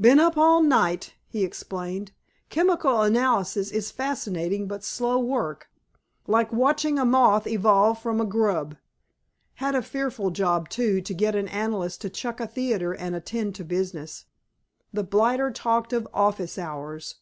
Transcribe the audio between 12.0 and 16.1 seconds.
to chuck a theater and attend to business. The blighter talked of